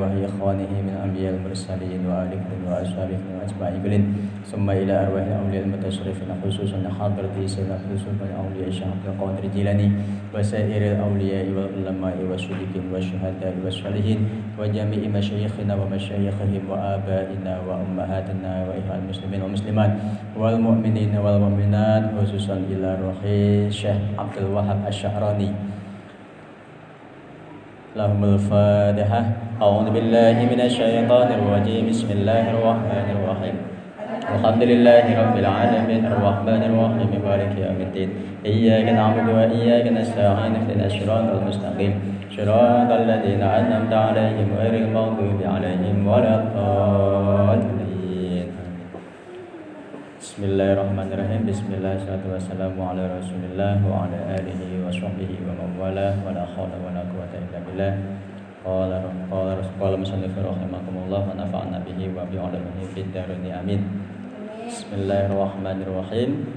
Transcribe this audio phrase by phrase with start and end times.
[0.00, 4.00] ثم إلى أرواح إخوانه من أنبياء المرسلين وآل كل وأصحابه وأتباع كل
[4.48, 7.76] ثم إلى أرواح الأولياء المتشرفين خصوصا حضرة سيدنا
[8.16, 9.88] بن أولياء الشيخ عبد القادر الجيلاني
[10.34, 14.18] وسائر الأولياء والعلماء والصديقين والشهداء والصالحين
[14.58, 19.92] وجميع مشايخنا ومشايخهم وآبائنا وأمهاتنا وإخوان المسلمين والمسلمات
[20.36, 23.18] والمؤمنين والمؤمنات خصوصا إلى روح
[23.68, 25.50] الشيخ عبد الوهاب الشعراني
[27.96, 29.20] لهم الفاتحة.
[29.62, 31.90] أعوذ بالله من الشيطان الرجيم.
[31.90, 33.56] بسم الله الرحمن الرحيم.
[34.34, 36.02] الحمد لله رب العالمين.
[36.06, 37.10] الرحمن الرحيم.
[37.26, 38.10] مالك يوم الدين.
[38.46, 40.52] إياك نعبد وإياك نستعين.
[40.58, 41.92] اهدنا الصراط المستقيم.
[42.38, 47.80] صراط الذين أنعمت عليهم غير المغضوب عليهم ولا الضالين.
[50.22, 51.42] بسم الله الرحمن الرحيم.
[51.50, 56.14] بسم الله والصلاة والسلام على رسول الله وعلى آله وصحبه ومن والاه.
[56.26, 57.02] ولا حول ولا
[57.70, 58.18] Alhamdulillah
[58.66, 58.98] Qala
[59.30, 63.78] qala qala musannif rahimakumullah wa nafa'na bihi wa bi 'ilmihi fid dharain amin.
[64.66, 66.50] Bismillahirrahmanirrahim.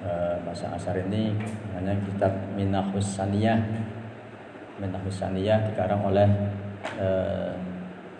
[0.00, 1.36] Eh, bahasa asar ini
[1.76, 3.60] hanya kitab Minahus Saniyah.
[4.80, 6.24] Minahus Saniyah dikarang oleh
[6.96, 7.52] uh,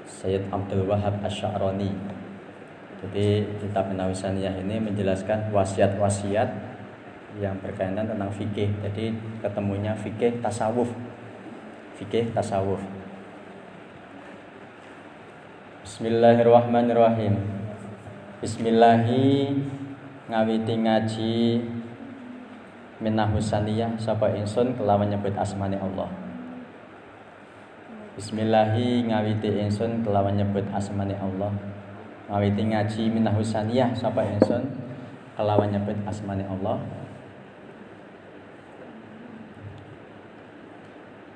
[0.05, 1.89] Sayyid Abdul Wahab Asy'arani
[3.01, 6.53] Jadi kitab Minahus Saniyah ini menjelaskan wasiat-wasiat
[7.41, 8.69] yang berkaitan tentang fikih.
[8.85, 10.93] Jadi ketemunya fikih tasawuf
[11.99, 12.79] Fikih tasawuf.
[15.83, 17.43] Bismillahirrahmanirrahim.
[18.39, 19.51] Bismillahi
[20.31, 21.35] ngawiti ngaji
[23.03, 26.07] minahusaniyah sapa insun kelawan nyebut asmane Allah.
[28.15, 31.51] Bismillahi ngawiti insun kelawan nyebut asmane Allah.
[32.31, 34.71] Ngawiti ngaji minahusaniyah sapa insun
[35.35, 36.79] kelawan nyebut asmane Allah.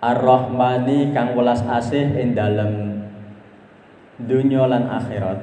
[0.03, 3.07] Ar-Rahmani kang welas asih ing dalem
[4.19, 5.39] dunya lan akhirat.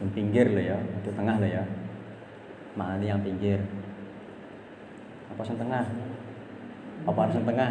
[0.00, 1.68] Yang pinggir lo ya, di tengah lo ya.
[2.72, 3.60] Mana yang pinggir?
[5.36, 5.84] Apa yang tengah?
[7.04, 7.70] Apa yang tengah?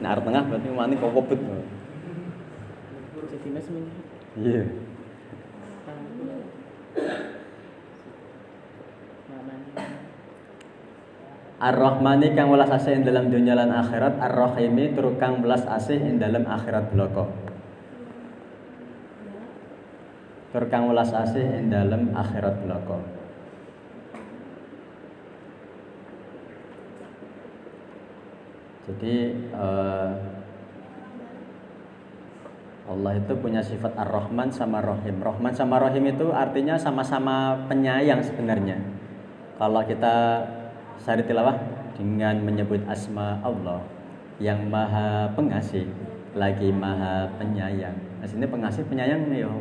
[0.00, 1.40] Nah, arah tengah berarti mana kau kopet.
[3.30, 3.68] Jadi mas
[4.40, 4.64] Iya.
[11.60, 16.16] Ar-Rahmani kang welas asih ing dalam dunya lan akhirat, Ar-Rahimi tur kang welas asih ing
[16.16, 17.50] dalam akhirat bloko.
[20.50, 22.98] tur kang welas asih ing dalem akhirat bloko.
[28.90, 29.16] Jadi
[29.54, 30.10] uh,
[32.90, 35.22] Allah itu punya sifat Ar-Rahman sama Rahim.
[35.22, 38.82] Rahman sama Rahim itu artinya sama-sama penyayang sebenarnya.
[39.54, 40.42] Kalau kita
[41.00, 41.56] sari tilawah
[41.96, 43.80] dengan menyebut asma Allah
[44.40, 45.88] yang maha pengasih
[46.36, 47.96] lagi maha penyayang.
[48.20, 49.52] Nah, sini pengasih penyayang nih yo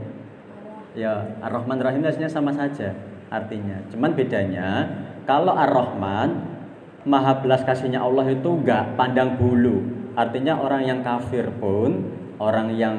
[0.93, 2.93] ya Ar-Rahman Rahim aslinya sama saja
[3.31, 3.79] artinya.
[3.89, 4.87] Cuman bedanya
[5.23, 6.59] kalau Ar-Rahman
[7.07, 9.79] Maha belas kasihnya Allah itu enggak pandang bulu.
[10.19, 12.11] Artinya orang yang kafir pun,
[12.43, 12.97] orang yang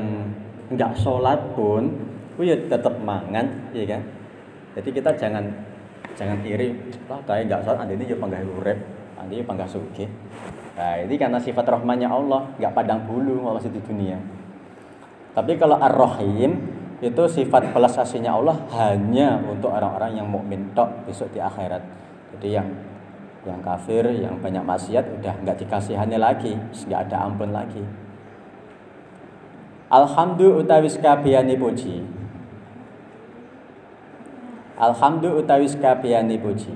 [0.73, 2.01] enggak sholat pun,
[2.33, 3.45] itu ya tetap mangan,
[3.77, 4.01] ya kan?
[4.73, 5.53] Jadi kita jangan
[6.19, 6.75] jangan iri,
[7.11, 8.79] lah kayak enggak sholat, ini ya panggah urep,
[9.29, 10.07] ini ya panggah suki.
[10.79, 14.19] Nah ini karena sifat rahmannya Allah, enggak padang bulu Allah di dunia.
[15.31, 16.59] Tapi kalau Ar-Rahim
[17.01, 21.81] itu sifat belas kasihnya Allah hanya untuk orang-orang yang mukmin tok besok di akhirat.
[22.37, 22.69] Jadi yang
[23.49, 27.81] yang kafir, yang banyak maksiat udah nggak dikasihani lagi, nggak ada ampun lagi.
[29.89, 32.20] Alhamdulillah kabehane puji.
[34.81, 36.73] Alhamdulillah utawis kabehane puji.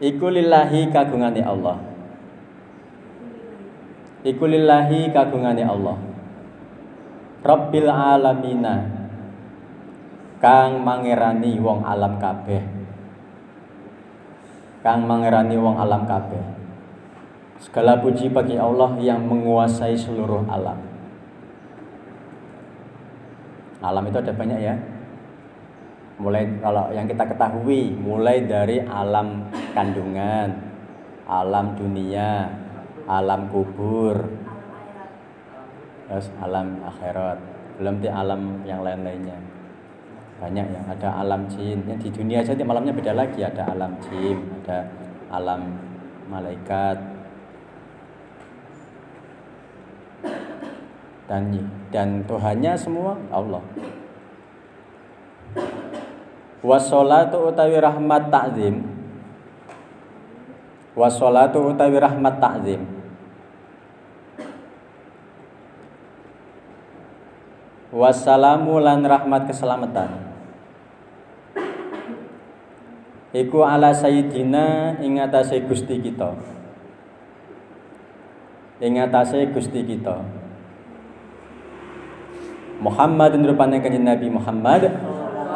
[0.00, 1.76] Iku lillahi kagungane Allah.
[4.24, 6.00] Iku lillahi kagungane Allah.
[7.44, 8.98] Rabbil alamina
[10.38, 12.62] kang mangerani wong alam kabeh
[14.86, 16.42] kang mangerani wong alam kabeh
[17.58, 20.78] segala puji bagi Allah yang menguasai seluruh alam
[23.82, 24.74] alam itu ada banyak ya
[26.18, 30.50] mulai kalau yang kita ketahui mulai dari alam kandungan
[31.30, 32.50] alam dunia
[33.08, 34.20] alam kubur
[36.08, 37.38] terus alam akhirat.
[37.76, 39.38] Belum di alam yang lain-lainnya.
[40.40, 41.84] Banyak yang ada alam jin.
[41.84, 43.44] Yang di dunia saja malamnya beda lagi.
[43.44, 44.88] Ada alam jin ada
[45.30, 45.76] alam
[46.32, 46.96] malaikat.
[51.28, 51.52] Dan
[51.92, 53.60] dan Tuhannya semua Allah
[56.60, 58.82] wasolatu utawi rahmat takzim
[60.98, 62.98] wasolatu utawi rahmat takzim
[67.92, 70.28] wassalamu lan rahmat keselamatan.
[73.28, 76.32] Iku ala sayyidina ing atase Gusti kita.
[78.80, 80.16] Ing atase Gusti kita.
[82.78, 84.86] Muhammadun rupane kanjeng Nabi Muhammad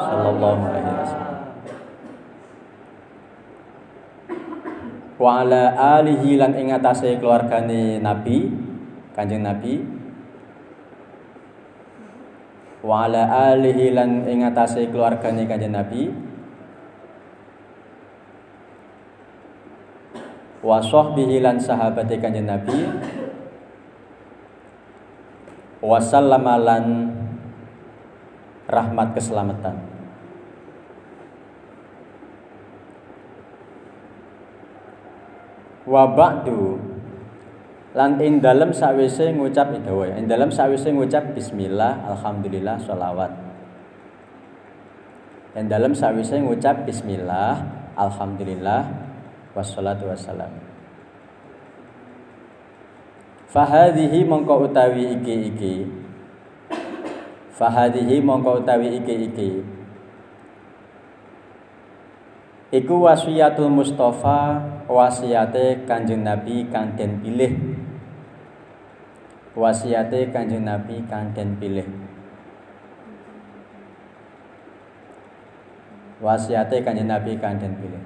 [0.01, 1.31] sallallahu alaihi wasallam.
[5.23, 5.63] Wa ala
[6.03, 8.51] alihi lan ing atase keluargane Nabi
[9.15, 9.79] Kanjeng Nabi.
[12.83, 16.11] Wa ala alihi lan ing atase keluargane Kanjeng Nabi.
[20.63, 22.81] Wa sahbihi lan sahabate Kanjeng Nabi.
[25.83, 26.85] Wa sallama lan
[28.73, 29.77] rahmat keselamatan.
[35.85, 36.81] Wa ba'du
[37.93, 43.33] lan ing dalem sawise ngucap idawa ing dalem sawise ngucap bismillah alhamdulillah sholawat.
[45.53, 47.61] Ing dalem sawise ngucap bismillah
[47.93, 48.89] alhamdulillah
[49.53, 50.49] wassalatu wassalam.
[53.53, 55.85] Fahadhihi mongko utawi iki
[57.53, 59.51] iki fahadhihi mongko utawi iki iki
[62.73, 67.53] Iku wasiatul Mustafa wasiate Kanjeng Nabi kang den pilih.
[69.53, 71.85] Wasiate Kanjeng Nabi kang den pilih.
[76.25, 78.01] Wasiate Kanjeng Nabi kang den pilih.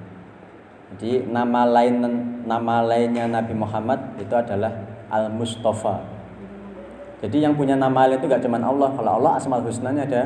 [0.91, 2.03] Jadi nama lain
[2.43, 6.16] nama lainnya Nabi Muhammad itu adalah Al Mustafa.
[7.17, 8.93] Jadi yang punya nama lain itu gak cuma Allah.
[8.93, 10.21] Kalau Allah Asmaul Husnanya ada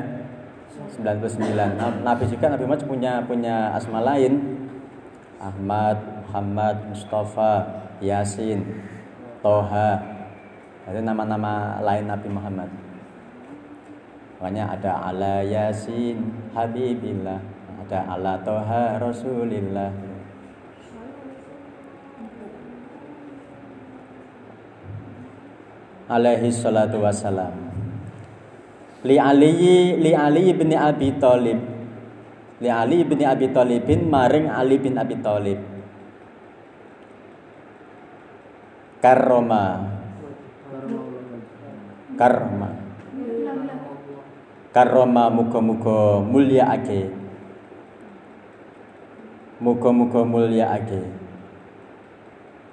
[0.99, 2.03] 99.
[2.03, 4.59] Nabi juga Nabi Muhammad punya punya asma lain.
[5.41, 5.97] Ahmad,
[6.27, 7.65] Muhammad, Mustafa,
[8.03, 8.61] Yasin,
[9.39, 9.97] Toha.
[10.85, 12.69] Itu nama-nama lain Nabi Muhammad.
[14.37, 16.17] Makanya ada ala Yasin
[16.51, 17.39] Habibillah,
[17.87, 20.10] ada ala Toha Rasulillah.
[26.11, 27.55] Alaihi salatu wassalam.
[29.07, 31.59] Li Ali li Ali bin Abi Thalib.
[32.59, 35.59] Li Ali bin Abi Thalibin maring Ali bin Abi Thalib.
[39.01, 39.91] Karoma
[42.21, 42.69] karma
[44.69, 47.09] karoma muga-muga mulia ake
[49.57, 51.01] muga-muga mulia ake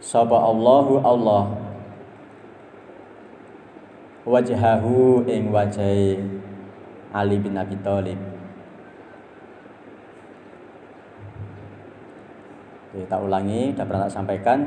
[0.04, 1.67] sapa Allahu Allah
[4.28, 6.20] wajhahu ing wajahi
[7.16, 8.20] Ali bin Abi Thalib.
[12.92, 14.58] Kita ulangi, sudah pernah tak sampaikan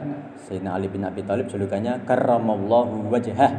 [0.50, 3.51] Sayyidina Ali bin Abi Thalib julukannya karramallahu wajhah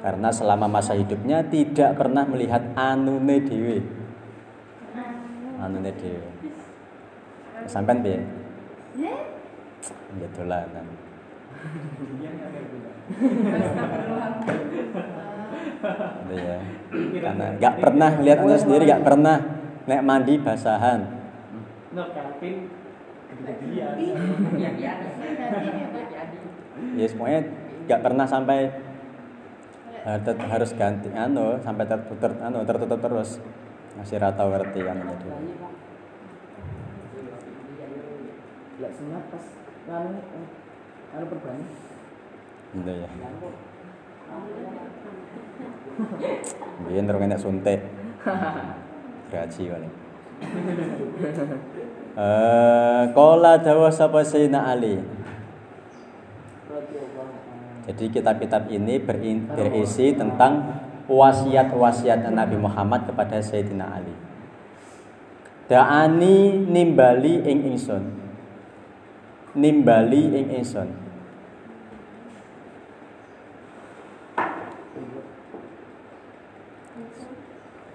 [0.00, 3.78] karena selama masa hidupnya tidak pernah melihat anune dewe.
[5.60, 6.26] Anune dewe.
[7.68, 8.18] Sampai piye?
[10.18, 10.86] Ya dolanan.
[15.80, 16.58] Gitu ya.
[17.20, 19.36] Karena nggak pernah lihat anda sendiri, nggak pernah.
[19.88, 21.00] Naik mandi basahan.
[26.94, 27.40] Ya semuanya
[27.88, 28.70] nggak pernah sampai
[30.48, 33.40] harus ganti anu sampai tertutup anu tertutup terus.
[33.98, 35.26] Masih rata ngerti kan jadi
[38.80, 39.44] Lek sunat pas
[39.90, 40.20] anu
[41.16, 41.64] anu perbani.
[42.74, 43.10] Gitu ya
[46.88, 47.80] Biyen terus enak suntik.
[49.28, 49.92] Gaji paling.
[52.16, 54.98] Eh, kola dawa sapa Sayyidina Ali.
[57.84, 58.98] Jadi kitab-kitab ini
[59.46, 64.14] berisi tentang wasiat-wasiat Nabi Muhammad kepada Sayyidina Ali.
[65.70, 68.04] Da'ani nimbali ing ingsun.
[69.54, 70.88] Nimbali ing ingsun.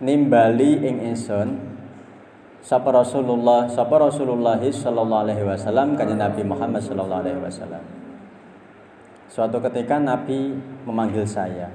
[0.04, 1.56] Nimbali ing ingsun
[2.60, 7.84] sapa Rasulullah sapa Rasulullah sallallahu alaihi wasallam kanjeng Nabi Muhammad sallallahu alaihi wasallam.
[9.30, 10.56] Suatu ketika Nabi
[10.88, 11.68] memanggil saya.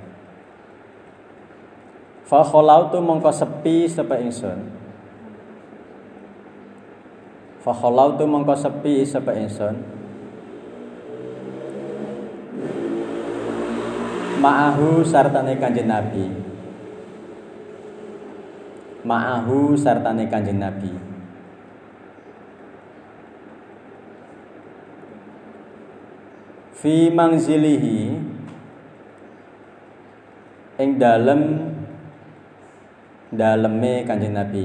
[2.24, 4.58] Fa khalautu mongko sepi sapa ingsun.
[7.60, 9.76] Fa khalautu mongko sepi sapa ingsun.
[14.40, 16.39] Ma'ahu sartane kanjeng Nabi
[19.04, 20.92] ma'ahu sartane kanjeng Nabi.
[26.80, 28.16] Fi mangzilihi
[30.80, 31.42] ing dalem
[33.28, 34.64] daleme kanjeng Nabi.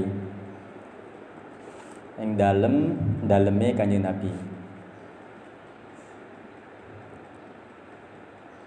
[2.16, 2.96] Ing dalem
[3.28, 4.32] daleme kanjeng Nabi.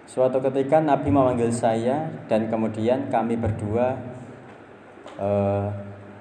[0.10, 4.19] Suatu ketika Nabi memanggil saya dan kemudian kami berdua
[5.20, 5.68] uh,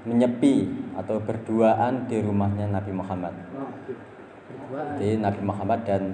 [0.02, 3.34] menyepi atau berduaan di rumahnya Nabi Muhammad.
[4.98, 6.12] Jadi Nabi Muhammad dan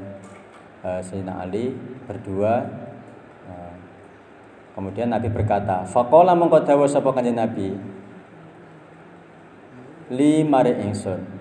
[0.84, 1.74] uh, Sayyidina Ali
[2.04, 2.68] berdua.
[3.48, 3.74] Uh,
[4.76, 6.86] kemudian Nabi berkata, "Faqala mongko dawuh
[7.32, 7.74] Nabi,
[10.12, 11.32] li mari ingsun."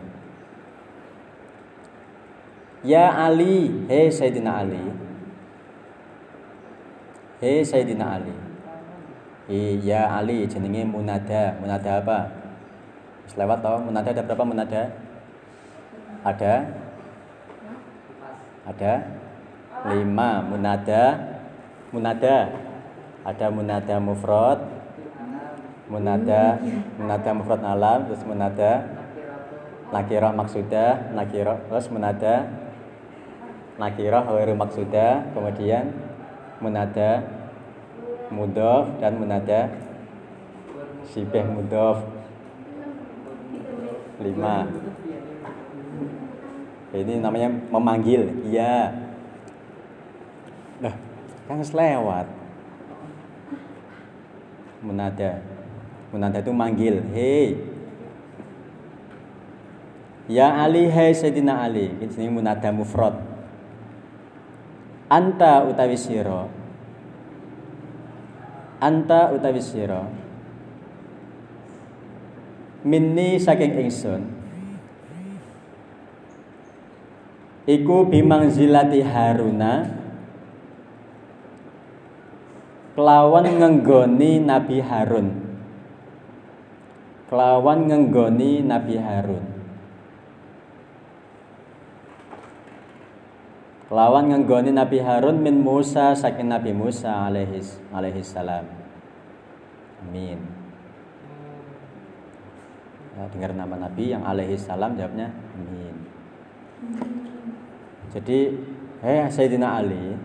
[2.83, 4.83] Ya Ali, hei Sayyidina Ali,
[7.39, 8.42] Hei Sayyidina Ali
[9.51, 12.31] Iya Ali jenenge munada Munada apa?
[13.27, 14.88] Selewat tau Munada ada berapa munada?
[16.23, 16.53] Ada?
[18.63, 18.93] Ada?
[19.91, 21.03] Lima Munada
[21.91, 22.55] Munada
[23.27, 24.63] Ada munada mufrad
[25.91, 26.63] Munada
[26.95, 28.71] Munada mufrad alam Terus munada
[29.91, 32.47] Nakirah maksudah Nakirah Terus munada
[33.75, 35.91] Nakirah Waru maksudah Kemudian
[36.63, 37.32] munada
[38.31, 39.73] mudhof dan munada
[41.11, 42.05] sibeh mudhof
[44.23, 44.69] lima.
[46.93, 48.29] Ini namanya memanggil.
[48.45, 48.93] Iya.
[50.77, 50.93] Nah
[51.49, 52.29] kan selewat
[54.79, 55.41] munada
[56.13, 57.01] munada itu manggil.
[57.11, 57.57] Hei.
[60.29, 61.91] Ya Ali hei Sayyidina Ali.
[61.99, 63.19] Ini munada mufrad.
[65.11, 66.62] Anta utawi sira
[68.83, 70.03] anta utawi sira.
[72.83, 74.21] Minni saking ingsun.
[77.63, 80.03] Iku bimangzilati haruna.
[82.93, 85.27] Kelawan ngenggoni Nabi Harun.
[87.31, 89.52] Kelawan ngenggoni Nabi Harun
[93.93, 97.62] lawan ngenggoni Nabi Harun min Musa saking Nabi Musa alaihi
[97.93, 98.65] alaihi salam.
[100.01, 100.41] Amin.
[103.13, 105.95] Ya, dengar nama Nabi yang alaihi salam jawabnya amin.
[108.09, 108.57] Jadi,
[109.05, 110.17] eh Sayyidina Ali,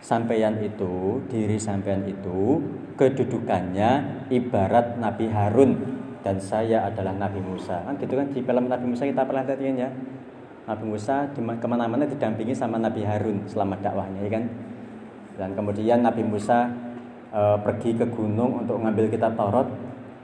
[0.00, 2.64] sampeyan itu, diri sampeyan itu
[2.96, 5.72] kedudukannya ibarat Nabi Harun
[6.24, 7.84] dan saya adalah Nabi Musa.
[7.84, 9.88] Kan gitu kan di film Nabi Musa kita pernah lihat ya
[10.66, 14.44] Nabi Musa ke mana-mana didampingi sama Nabi Harun selama dakwahnya ya kan?
[15.38, 16.66] Dan kemudian Nabi Musa
[17.30, 19.70] e, pergi ke gunung untuk mengambil kitab Taurat.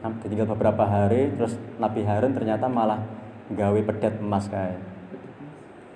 [0.02, 2.98] Tinggal beberapa hari terus Nabi Harun ternyata malah
[3.54, 4.82] gawe pedet emas kayak.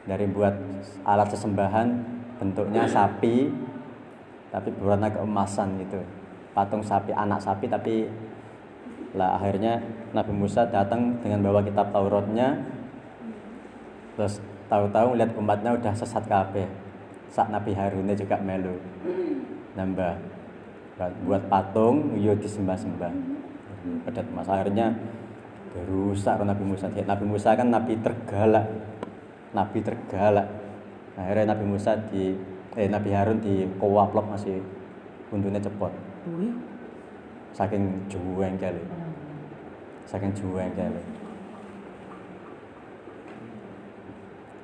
[0.07, 0.55] Dari buat
[1.03, 1.87] alat sesembahan
[2.39, 3.51] bentuknya sapi
[4.55, 5.99] tapi berwarna keemasan gitu.
[6.55, 8.07] Patung sapi anak sapi tapi
[9.19, 9.83] lah akhirnya
[10.15, 12.76] Nabi Musa datang dengan bawa kitab Tauratnya
[14.17, 16.67] terus tahu-tahu lihat umatnya udah sesat kabeh.
[17.31, 18.81] Saat Nabi Harunnya juga melu.
[19.77, 20.15] Nambah.
[21.29, 23.13] Buat patung yo disembah-sembah.
[24.09, 24.97] Pada masa akhirnya
[25.71, 26.89] berusak Nabi Musa.
[26.89, 28.67] Nabi Musa kan Nabi tergalak.
[29.53, 30.49] Nabi tergalak.
[31.15, 32.35] Akhirnya Nabi Musa di
[32.77, 34.65] eh Nabi Harun di kowaplok masih
[35.29, 35.93] untungnya cepot.
[37.53, 38.81] Saking juweng kali.
[40.09, 41.16] Saking juweng kali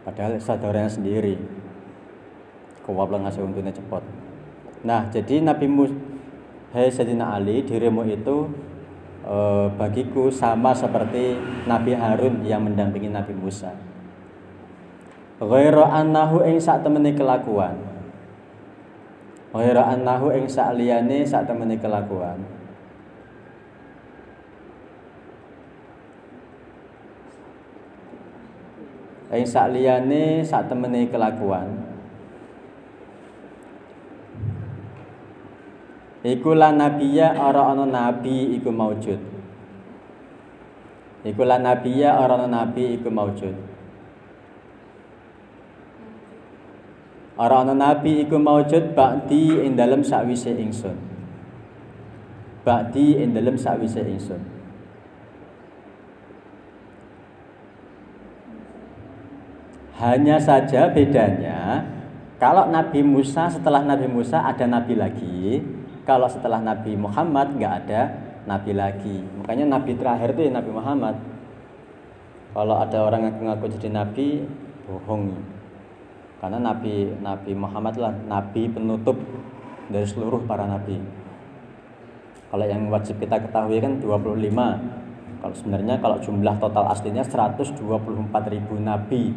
[0.03, 1.39] padahal saudaranya sendiri.
[2.83, 4.03] Kewablah ngasih untungnya cepat.
[4.83, 5.93] Nah jadi Nabi Mus
[6.73, 8.49] Hei Sayyidina Ali dirimu itu
[9.23, 9.37] e,
[9.77, 11.37] bagiku sama seperti
[11.69, 13.77] Nabi Harun yang mendampingi Nabi Musa.
[15.39, 17.77] Ghairu annahu ing sak temene kelakuan.
[19.53, 22.62] Ghairu annahu ing sak liyane sak temene kelakuan
[29.33, 31.73] ing sak liyane sak temene kelakuan.
[36.23, 39.19] Iku lan nabiya ora ana nabi iku maujud.
[41.27, 43.57] Iku lan nabiya ora ana nabi iku maujud.
[47.41, 50.95] Ora ana nabi iku maujud ba'di ing dalem sakwise ingsun.
[52.63, 54.62] Ba'di ing dalem sakwise ingsun
[60.03, 61.87] Hanya saja bedanya
[62.43, 65.63] Kalau Nabi Musa setelah Nabi Musa ada Nabi lagi,
[66.03, 68.11] kalau setelah Nabi Muhammad nggak ada
[68.51, 69.23] Nabi lagi.
[69.39, 71.15] Makanya Nabi terakhir itu ya Nabi Muhammad.
[72.51, 74.43] Kalau ada orang yang ngaku jadi Nabi,
[74.91, 75.39] bohong.
[76.43, 79.15] Karena Nabi Nabi Muhammad lah Nabi penutup
[79.87, 80.99] dari seluruh para Nabi.
[82.51, 84.11] Kalau yang wajib kita ketahui kan 25.
[85.47, 87.79] Kalau sebenarnya kalau jumlah total aslinya 124
[88.51, 89.31] ribu Nabi.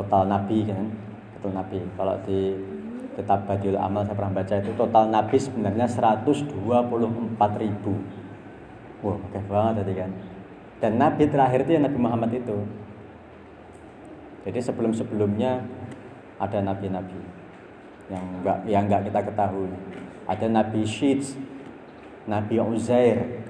[0.00, 0.88] Total Nabi kan
[1.36, 1.84] total Nabi.
[1.92, 2.56] Kalau di
[3.20, 6.56] kitab Badiul Amal saya pernah baca itu total Nabi sebenarnya 124
[7.60, 8.00] ribu.
[9.04, 10.10] Wah, oke banget tadi kan.
[10.80, 12.56] Dan Nabi terakhir itu ya Nabi Muhammad itu.
[14.40, 15.60] Jadi sebelum-sebelumnya
[16.40, 17.20] ada nabi-nabi
[18.08, 19.68] yang enggak yang enggak kita ketahui.
[20.24, 21.36] Ada Nabi Syeds,
[22.24, 23.44] Nabi Uzair,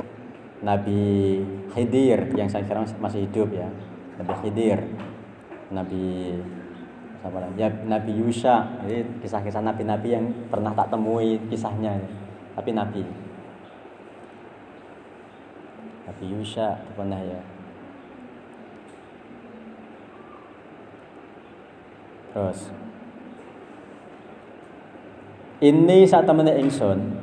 [0.67, 1.39] Nabi
[1.71, 3.71] Khidir yang saya kira masih hidup ya.
[4.19, 4.83] Nabi Khidir,
[5.71, 6.35] Nabi
[7.23, 7.39] siapa?
[7.55, 8.83] Ya, Nabi Yusha.
[8.85, 11.99] Jadi kisah-kisah nabi-nabi yang pernah tak temui kisahnya.
[12.59, 13.07] Tapi nabi.
[16.11, 17.41] Nabi Yusha pernah ya.
[22.31, 22.71] Terus
[25.61, 27.21] ini saat temennya ingsun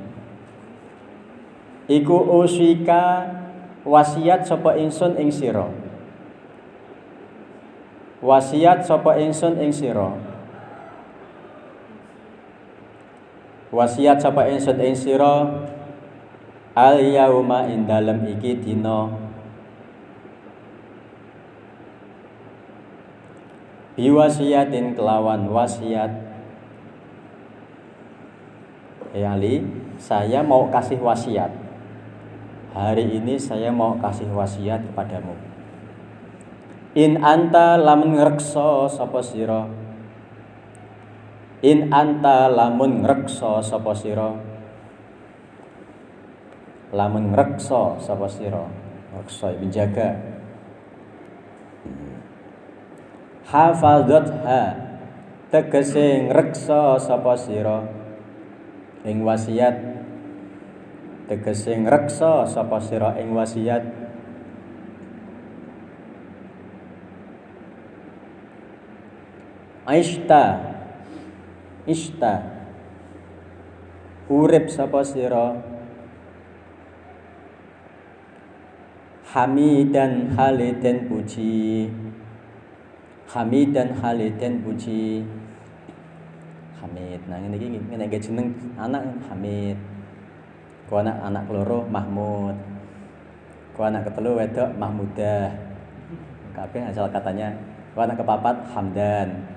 [1.90, 3.26] iku usika
[3.88, 5.32] wasiat sapa ingsun ing
[8.24, 10.18] wasiat sapa ingsun ing sira
[13.70, 15.68] wasiat sapa ingsun ing sira
[16.74, 19.14] al yauma ing dalem iki dina
[23.94, 26.28] biwasiatin kelawan wasiat
[29.18, 29.66] Ya Ali,
[29.98, 31.50] saya mau kasih wasiat.
[32.78, 35.57] Hari ini saya mau kasih wasiat kepadamu.
[36.98, 39.70] In anta lamun ngrekso sapa sira.
[41.62, 44.34] In anta lamun ngrekso sapa sira.
[46.90, 48.66] Lamun ngrekso sapa sira.
[49.14, 50.10] Ngrekso menjaga.
[53.46, 54.62] Hafadzatha
[55.54, 57.86] tegese ngrekso sapa sira
[59.06, 59.78] ing wasiat
[61.30, 64.07] tegese ngreksa sapa sira ing wasiat
[69.88, 70.44] Aishta
[71.88, 72.44] Ishta
[74.28, 75.56] Urip sapa sira
[79.32, 81.88] Hamidan haliden puji
[83.32, 85.24] Hamidan haliden puji
[86.78, 87.22] Hamid.
[87.26, 89.76] Nah ini ini ini iki jeneng anak Hamid.
[90.88, 92.56] Ku anak anak keloro Mahmud.
[93.74, 95.52] Ku anak ketelu wedok Mahmudah.
[96.54, 97.52] Kabeh asal katanya.
[97.92, 99.57] Ku anak kepapat Hamdan.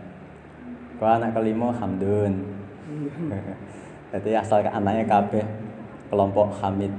[1.01, 2.45] Ku anak kelima Hamdun.
[4.13, 5.49] Jadi asal anaknya kabeh
[6.13, 6.93] kelompok Hamid.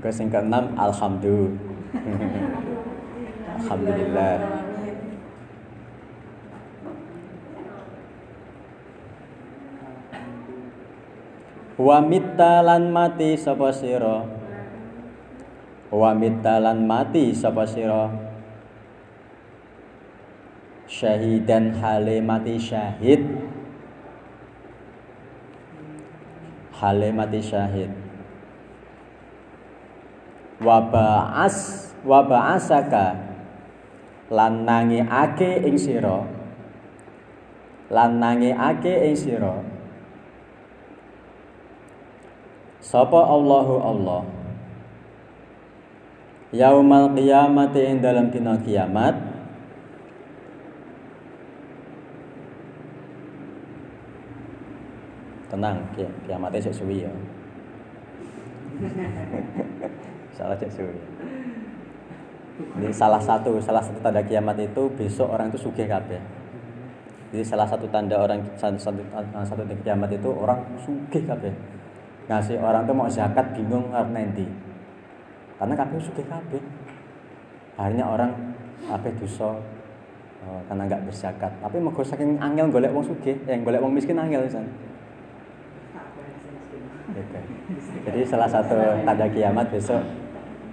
[0.00, 1.52] Ku sing keenam Alhamdulillah.
[3.60, 4.64] Alhamdulillah.
[11.76, 14.24] Wa lan mati sapa sira
[15.92, 18.25] Wa lan mati sapa sira
[20.86, 23.26] Syahidan hale mati syahid.
[26.78, 27.90] Hale mati syahid.
[30.62, 33.18] Wa ba'as wa ba'asaka
[34.30, 36.22] lan ake ing sira.
[37.90, 39.58] Lan ake ing sira.
[42.78, 44.22] Sapa Allahu Allah?
[46.54, 49.25] Yaumal qiyamati ing dalam dina kiamat
[55.56, 55.80] Tenang,
[56.28, 57.08] kiamatnya cek suwi ya.
[60.36, 61.00] Salah cek suwi.
[62.76, 66.20] Ini salah satu, salah satu tanda kiamat itu besok orang itu sugih kabeh.
[67.32, 69.00] Jadi salah satu tanda orang satu, satu,
[69.48, 71.52] satu kiamat itu orang sugih kabeh.
[72.28, 74.44] Ngasih orang tuh mau zakat bingung harus nanti
[75.56, 76.62] karena kabeh sudah kabeh.
[77.80, 78.32] Akhirnya orang
[78.88, 79.56] kabeh dosa
[80.44, 81.52] oh, karena nggak berzakat.
[81.60, 84.68] Tapi mau saking angel golek wong sugih yang golek wong miskin angel san
[87.16, 87.38] gitu.
[88.04, 88.76] jadi salah satu
[89.08, 90.04] tanda kiamat besok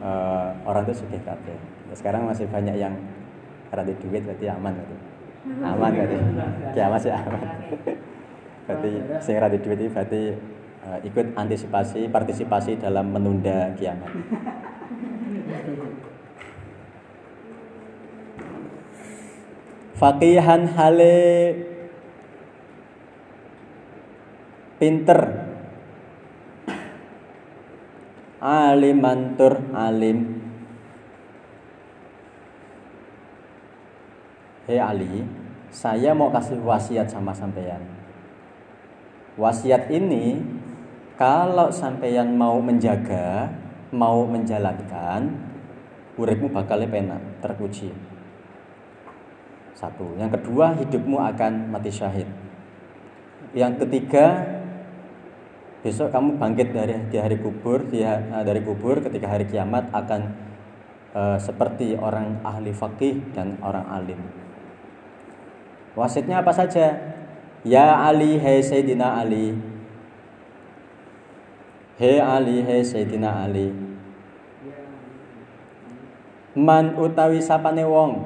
[0.03, 1.55] uh, orang tuh sugih kabeh.
[1.95, 2.93] Sekarang masih banyak yang
[3.71, 4.97] rada duit berarti aman berarti
[5.63, 6.17] aman berarti.
[6.75, 7.41] Kiamat sih aman.
[8.63, 10.39] Berarti sing rada duit itu berarti
[10.87, 14.07] uh, ikut antisipasi partisipasi dalam menunda kiamat.
[19.99, 21.19] Faqihan hale
[24.79, 25.19] pinter
[28.43, 30.43] alim mantur alim
[34.63, 35.27] Hei Ali,
[35.75, 37.83] saya mau kasih wasiat sama sampeyan.
[39.35, 40.39] Wasiat ini
[41.19, 43.51] kalau sampeyan mau menjaga,
[43.91, 45.35] mau menjalankan,
[46.15, 47.91] uripmu bakal penak, terpuji.
[49.75, 50.15] Satu.
[50.15, 52.31] Yang kedua, hidupmu akan mati syahid.
[53.51, 54.47] Yang ketiga,
[55.83, 60.21] besok kamu bangkit dari di hari kubur, di, dari kubur ketika hari kiamat akan
[61.11, 64.19] uh, seperti orang ahli fakih dan orang alim.
[65.93, 66.97] Wasitnya apa saja?
[67.67, 69.53] Ya Ali, hei Sayyidina Ali.
[71.99, 73.75] Hei Ali, hei Sayyidina Ali.
[76.55, 78.23] Man utawi sapane wong.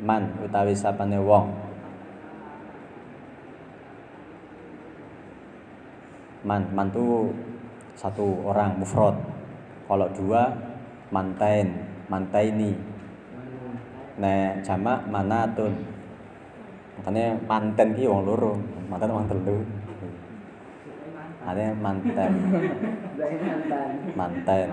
[0.00, 1.69] Man utawi sapane wong.
[6.40, 6.88] Man, man
[7.96, 9.12] satu orang mufrad.
[9.84, 10.48] Kalau dua
[11.12, 11.68] mantain,
[12.08, 12.72] mantaini.
[14.20, 15.72] Nek jamak manatun.
[17.00, 18.56] Makanya manten ki wong loro.
[18.88, 19.58] Manten wong telu.
[21.44, 22.32] Ada manten.
[24.16, 24.68] Manten.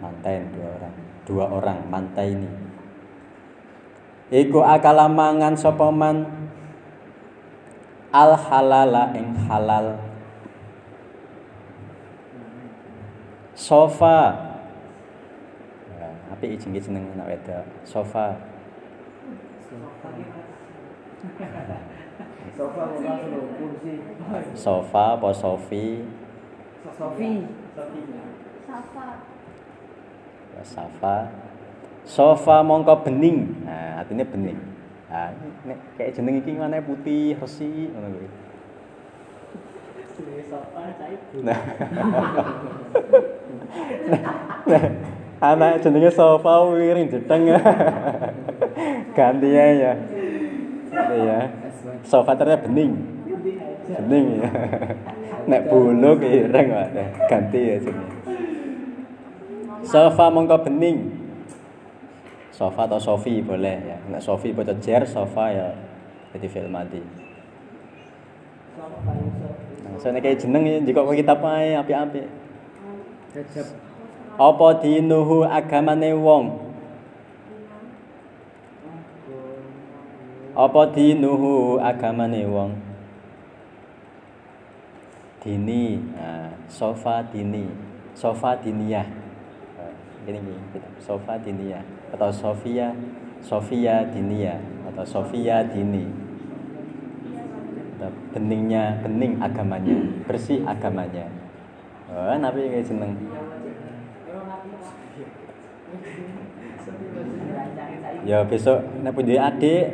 [0.00, 0.94] Manten dua orang.
[1.26, 2.50] Dua orang mantai ini
[4.30, 6.26] Iku akala mangan sapa man
[8.16, 10.00] al halala ing halal
[13.52, 14.46] sofa
[16.36, 17.64] Apik jenenge jeneng anak wedok.
[17.88, 18.36] Sofa.
[19.72, 20.08] Sofa.
[24.52, 26.04] Sofa apa Sofi?
[26.92, 27.32] Sofi.
[28.68, 29.06] Safa.
[30.60, 31.16] Safa.
[32.04, 33.64] Sofa mongko bening.
[33.64, 34.75] Nah, artinya bening.
[35.06, 35.30] Nah,
[35.62, 38.28] nek kayak jeneng iki mana putih, resi ngono kuwi.
[40.46, 40.82] Sofa
[41.42, 41.60] Nah.
[44.70, 44.82] nah,
[45.42, 47.50] anak jenenge sofa wiring jedeng.
[49.16, 49.64] Ganti ya.
[49.76, 49.92] Ya
[51.14, 51.38] ya.
[52.02, 52.96] Sofa ternyata bening.
[53.86, 54.50] Bening ya.
[55.46, 56.68] Nek bulu ireng
[57.30, 58.16] ganti ya jenenge.
[59.86, 61.15] Sofa mongko bening
[62.56, 64.00] sofa atau sofi boleh ya.
[64.08, 65.68] Nek sofi baca jer sofa ya
[66.32, 67.04] jadi film mati.
[69.84, 72.46] Nah, soalnya kayak jeneng ya jika kita pakai api-api
[74.36, 76.44] apa dinuhu agamane wong?
[80.56, 82.70] Apa dinuhu agamane wong?
[85.44, 87.68] Dini nah, sofa dini.
[88.16, 89.04] Sofa diniyah
[90.26, 90.58] ini nih
[90.98, 92.90] sofa diniyah atau sofia
[93.40, 94.58] sofia diniyah
[94.92, 96.26] atau sofia dini.
[98.34, 99.96] Beningnya bening agamanya
[100.28, 101.26] bersih agamanya.
[102.12, 103.16] Oh, nabi kayak seneng
[108.26, 108.82] ya besok
[109.14, 109.86] pun duwe adik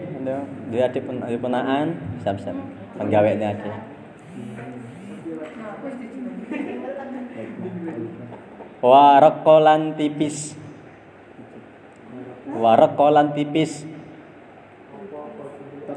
[0.73, 1.93] duwe adik pun duwe ponaan
[2.25, 2.57] sam-sam
[2.97, 3.92] penggawene adik
[8.83, 10.59] Warekolan tipis.
[12.51, 13.87] Warekolan tipis.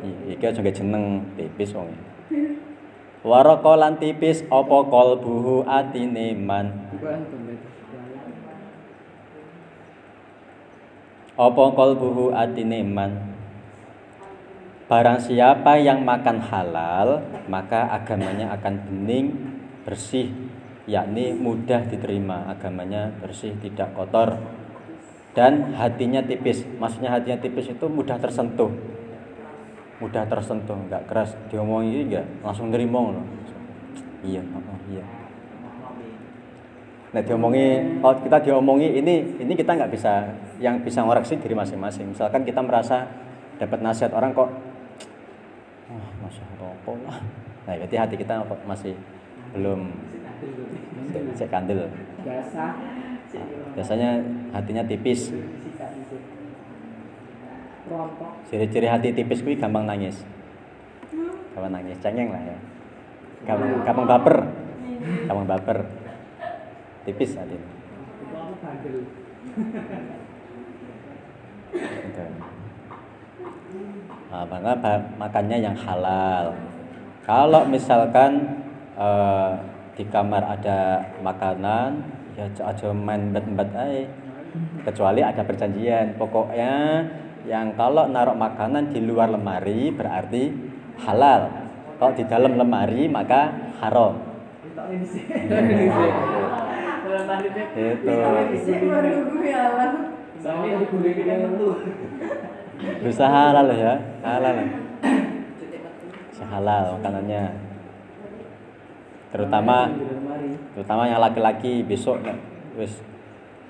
[0.06, 1.90] Iki aja jeneng tipis wong
[3.26, 6.94] Warekolan tipis apa kalbuhu atine man?
[11.34, 13.34] Apa qalbuhu atine man?
[14.86, 19.34] Barang siapa yang makan halal Maka agamanya akan bening
[19.82, 20.45] Bersih
[20.86, 24.38] Yakni mudah diterima Agamanya bersih tidak kotor
[25.36, 26.64] Dan hatinya tipis.
[26.80, 28.72] Maksudnya hatinya tipis itu mudah tersentuh.
[30.00, 31.36] Mudah tersentuh Enggak keras.
[31.52, 33.26] Diomongi enggak Langsung nerima loh.
[34.26, 35.06] Iya, oh, iya.
[37.16, 42.12] Nah diomongi, kalau kita diomongi ini, ini kita nggak bisa, yang bisa ngoreksi diri masing-masing.
[42.12, 43.08] Misalkan kita merasa
[43.56, 46.76] dapat nasihat orang kok, wah oh, masya Allah,
[47.08, 47.18] lah.
[47.64, 49.00] Nah berarti hati kita masih
[49.56, 49.96] belum
[51.36, 51.88] cek kandil.
[52.26, 52.74] Nah,
[53.76, 54.24] biasanya
[54.56, 55.36] hatinya tipis.
[58.50, 60.26] Ciri-ciri hati tipis kuwi gampang nangis.
[61.54, 62.58] Gampang nangis, cengeng lah ya.
[63.46, 64.38] Gampang, gampang baper.
[65.30, 65.78] Gampang baper
[67.06, 67.38] tipis.
[71.76, 72.24] Gitu.
[74.32, 76.56] Nah, maka makannya yang halal.
[77.26, 78.62] Kalau misalkan
[78.98, 79.58] uh,
[79.96, 82.04] di kamar ada makanan,
[82.36, 84.04] ya aja main bet-bet aja.
[84.88, 87.04] Kecuali ada perjanjian, pokoknya
[87.48, 90.52] yang kalau naruh makanan di luar lemari berarti
[91.00, 91.52] halal.
[91.96, 94.20] Kalau di dalam lemari maka haram.
[97.76, 98.12] Itu
[103.02, 104.56] bisa halal ya, halal.
[106.36, 107.65] Sehalal makanannya.
[109.36, 109.92] Terutama
[110.72, 112.24] terutama yang laki-laki besok
[112.80, 113.04] wis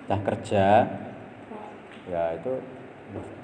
[0.05, 0.85] dah kerja
[2.05, 2.53] ya itu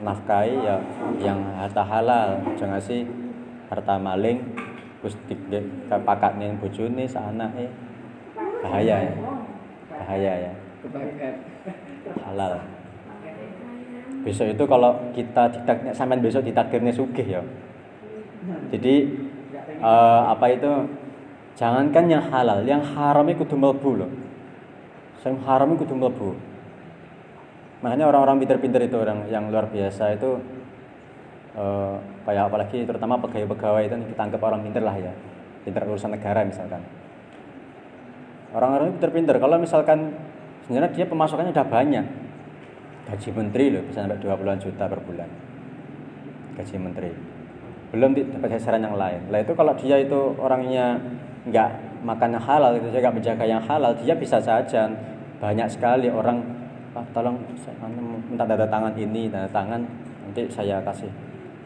[0.05, 0.77] nafkahi ya
[1.17, 2.37] yang harta halal.
[2.61, 3.09] Jangan sih?
[3.73, 4.37] Harta maling
[5.01, 7.65] terus dipakat nih bojone anake
[8.61, 9.15] bahaya ya.
[9.89, 10.53] Bahaya ya.
[12.21, 12.61] Halal.
[14.21, 17.41] Besok itu kalau kita ditak sampean besok ditakdirnya sugih ya.
[18.69, 19.09] Jadi
[19.81, 20.69] eh, apa itu
[21.59, 24.11] jangankan yang halal yang haram itu kudu mlebu loh
[25.29, 26.29] haram itu kudu mlebu.
[27.85, 30.37] Makanya orang-orang pinter-pinter itu orang yang luar biasa itu
[31.57, 35.13] eh, kayak apalagi terutama pegawai-pegawai itu kita anggap orang pinter lah ya.
[35.61, 36.81] Pinter urusan negara misalkan.
[38.51, 39.37] Orang-orang pinter-pinter.
[39.37, 40.17] Kalau misalkan
[40.65, 42.05] sebenarnya dia pemasukannya udah banyak.
[43.01, 45.29] Gaji menteri loh bisa sampai 20 juta per bulan.
[46.57, 47.11] Gaji menteri.
[47.93, 49.29] Belum dapat sasaran yang lain.
[49.29, 51.01] Lah itu kalau dia itu orangnya
[51.41, 51.69] nggak
[52.05, 53.91] makan yang halal itu dia nggak menjaga yang halal.
[53.97, 54.89] Dia bisa saja.
[55.41, 56.37] Banyak sekali orang
[56.93, 57.73] "Pak, tolong saya
[58.29, 59.81] minta tanda tangan ini tanda tangan
[60.27, 61.09] nanti saya kasih.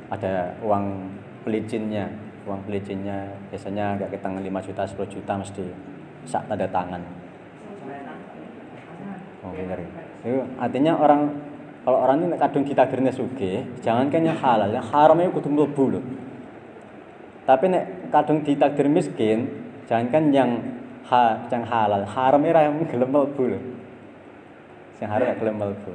[0.08, 1.12] Ada uang
[1.44, 2.08] pelicinnya.
[2.48, 5.66] Uang pelicinnya biasanya nggak kita 5 juta 10 juta mesti
[6.24, 7.02] sak tanda tangan.
[9.46, 9.78] Oh, bener.
[10.26, 11.22] Itu artinya orang
[11.86, 16.02] kalau orang ini kadung ditakdirnya suge, jangankan yang halal, yang haram itu kudu mlebu.
[17.46, 20.50] Tapi nek kadung ditakdir miskin, jangankan yang
[21.06, 23.60] ha, yang halal, haram itu yang gelem mlebu lho.
[24.98, 25.94] Yang haram gak gelem mlebu.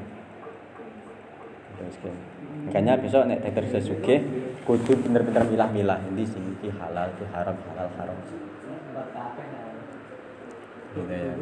[2.69, 4.17] Makanya besok nek takdir suge,
[4.69, 5.99] kudu bener-bener milah-milah.
[6.13, 8.17] Ini sing iki halal, iki haram, halal, haram.
[10.91, 11.33] Ya.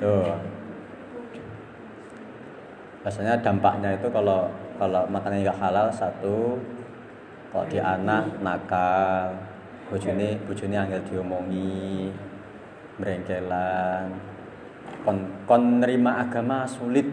[0.00, 0.32] Tuh.
[3.04, 4.48] Biasanya dampaknya itu kalau
[4.80, 6.56] kalau makannya nggak halal satu
[7.54, 9.30] kalau di anak nakal,
[9.86, 12.10] bojone bojone angel diomongi,
[12.98, 14.10] merengkelan,
[15.06, 17.06] kon kon nerima agama sulit,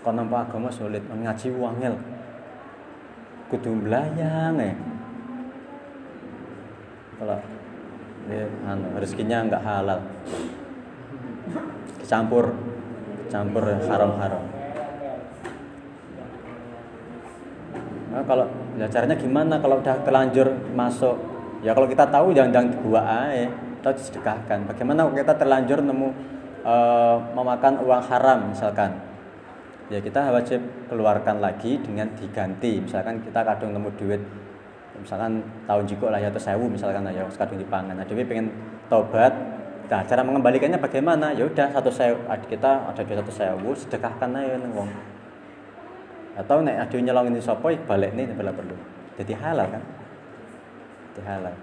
[0.00, 2.00] kon nampak agama sulit, ngaji wangel,
[3.52, 4.72] kudu belayang ya.
[7.20, 7.38] Kalau
[8.32, 10.00] ini anu, rezekinya nggak halal.
[12.08, 12.56] Campur
[13.28, 14.40] campur haram-haram.
[18.08, 21.18] Nah, kalau ya caranya gimana kalau udah terlanjur masuk?
[21.60, 23.50] Ya kalau kita tahu jangan-jangan dibuat aja
[23.82, 24.58] atau disedekahkan.
[24.70, 26.08] Bagaimana kalau kita terlanjur nemu
[26.62, 28.94] eh, memakan uang haram misalkan?
[29.90, 32.78] Ya kita wajib keluarkan lagi dengan diganti.
[32.78, 34.22] Misalkan kita kadung nemu duit
[34.98, 38.50] misalkan tahun jiko lah ya atau sewu misalkan lah ya kadung dipangan nah dewi pengen
[38.90, 39.30] tobat.
[39.88, 41.32] Nah, cara mengembalikannya bagaimana?
[41.32, 44.90] Ya udah satu sewu, kita ada duit satu sewu, sedekahkan aja nih wong.
[46.38, 48.78] Atau nek ada nyelongin di sopo, balik nih bila perlu.
[49.18, 49.82] Jadi halal kan?
[51.18, 51.54] Jadi halal.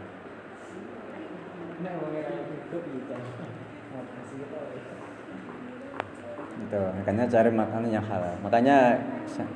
[6.56, 6.82] Gitu.
[6.82, 8.36] Makanya cari makanan yang halal.
[8.44, 9.00] Makanya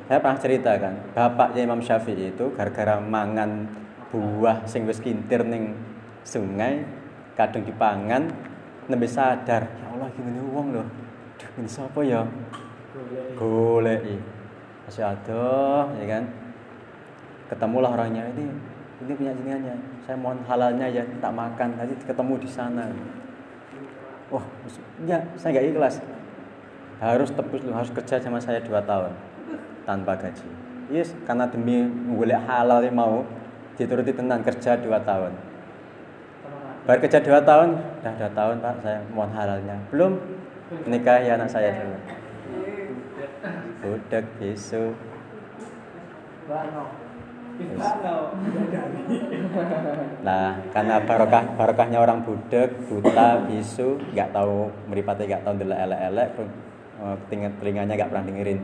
[0.07, 3.67] saya pernah cerita kan, bapaknya Imam Syafi'i itu gara-gara mangan
[4.15, 5.75] buah sing wis kintir ning
[6.23, 6.87] sungai,
[7.35, 8.31] kadung dipangan,
[8.87, 10.87] nembe sadar, ya Allah gini wong loh.
[11.59, 12.23] Ini siapa ya?
[13.35, 14.38] Goleki.
[14.97, 15.45] Ada,
[16.01, 16.23] ya kan?
[17.53, 18.49] Ketemulah orangnya ini
[19.05, 19.77] ini punya jenengannya.
[20.09, 21.77] Saya mohon halalnya ya, tak makan.
[21.77, 22.89] Tadi ketemu di sana.
[24.33, 24.45] Wah,
[24.97, 25.95] enggak, saya enggak ikhlas
[26.99, 29.15] harus tebus harus kerja sama saya dua tahun
[29.87, 30.47] tanpa gaji
[30.91, 33.23] yes karena demi golek halal yang mau
[33.79, 35.31] dituruti tenan kerja dua tahun
[36.83, 40.19] baru kerja dua tahun dah dua tahun pak saya mohon halalnya belum
[40.91, 41.97] nikahi anak saya dulu
[43.79, 44.93] budak bisu.
[50.23, 56.29] Nah, karena barokah barokahnya orang budak, buta, bisu, nggak tahu meripati nggak tahu ndelok elek-elek,
[57.03, 58.59] eh, telinga- telinganya nggak pernah dengerin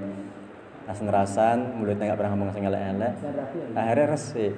[0.85, 3.13] rasan-rasan, mulutnya nggak pernah ngomong sing elek-elek.
[3.75, 4.53] Akhirnya resik.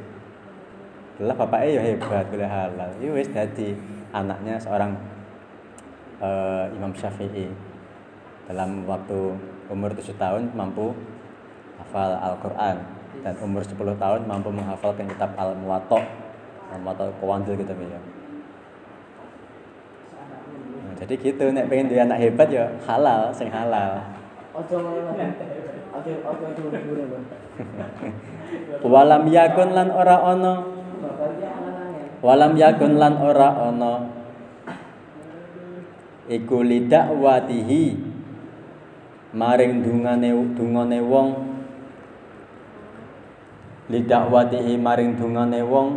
[1.17, 2.91] Lah bapaknya ya hebat, boleh halal.
[3.01, 3.73] Ya wis dadi
[4.13, 4.93] anaknya seorang
[6.21, 7.49] eh, Imam Syafi'i.
[8.47, 9.35] Dalam waktu
[9.67, 10.95] umur 7 tahun mampu
[11.80, 12.77] hafal Al-Qur'an
[13.21, 15.99] dan umur 10 tahun mampu menghafalkan kitab Al-Muwatta.
[16.73, 17.99] Al-Muwatta Kewandil gitu ya.
[20.88, 23.99] Nah, jadi gitu nek pengen dia anak hebat ya halal sing halal
[24.58, 24.77] Ojo.
[25.93, 26.45] Ojo ojo
[28.88, 30.63] walam yakun lan ora anak-anaknya.
[32.23, 33.93] walam yakun lan ora ana
[36.30, 38.06] iku lidakwatihi
[39.38, 41.30] maring dungane dungane wong.
[43.93, 45.89] Lidakwatihi maring dungane wong.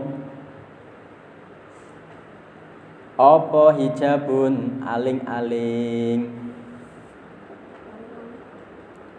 [3.17, 4.81] Apa hijabun?
[4.85, 6.21] Aling-aling.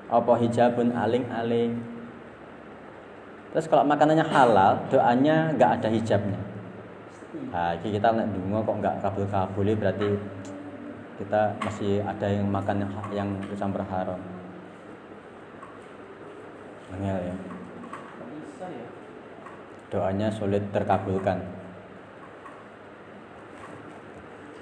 [0.10, 0.94] Apa hijabun?
[0.94, 1.72] Aling-aling.
[3.52, 6.40] Terus kalau makanannya halal doanya nggak ada hijabnya.
[7.52, 10.10] Nah kita nek dungo kok nggak kabul-kabul berarti
[11.22, 14.18] kita masih ada yang makan yang, yang campur haram.
[16.92, 17.30] Angel ya.
[17.30, 17.36] Ya.
[19.92, 21.44] doanya sulit terkabulkan.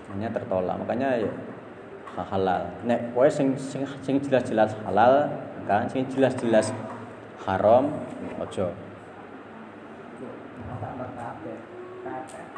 [0.09, 1.31] Hanya tertolak makanya ya
[2.17, 2.65] ha- halal.
[2.83, 5.29] Nek kowe sing sing sing jelas-jelas halal
[5.69, 6.73] kan sing jelas-jelas
[7.45, 7.93] haram
[8.41, 8.73] ojo.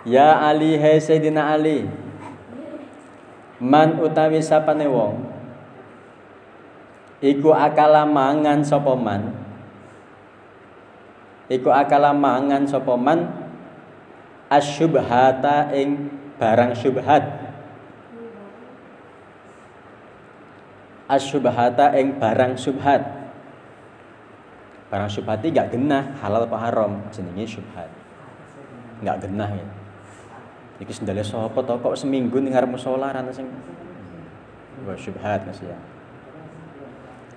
[0.07, 1.85] Ya ali hai sayyidina ali
[3.61, 5.31] man utawi sapane wong
[7.21, 9.37] iku akala mangan sapa man?
[11.47, 13.29] Iku akala mangan sapa man?
[14.51, 17.23] Asyubhata ing barang syubhat.
[21.07, 23.03] Asyubhata ing barang syubhat.
[24.91, 26.99] Barang syubhat iki gak genah halal apa haram?
[27.15, 27.87] Jenenge syubhat.
[28.99, 29.67] Nggak genah ya.
[30.81, 31.77] Iki sendale sapa to?
[31.77, 33.45] Kok seminggu ning ngarep musala ra sing
[34.81, 35.77] wa syubhat Mas ya.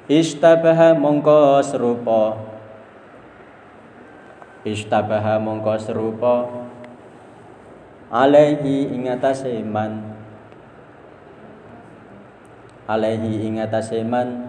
[0.08, 2.40] Istabaha mongko serupa.
[4.64, 6.48] Istabaha mongko serupa.
[8.08, 10.16] Alaihi ing atase man.
[12.88, 14.48] Alaihi ing atase man.